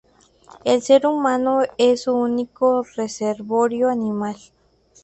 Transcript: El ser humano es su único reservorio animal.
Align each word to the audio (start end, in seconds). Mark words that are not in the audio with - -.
El 0.65 0.81
ser 0.81 1.05
humano 1.05 1.61
es 1.77 2.01
su 2.05 2.15
único 2.15 2.83
reservorio 2.95 3.87
animal. 3.87 4.35